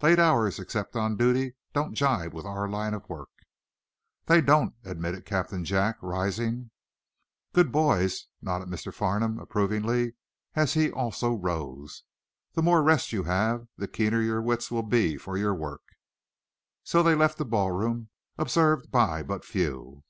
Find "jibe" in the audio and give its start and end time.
1.92-2.32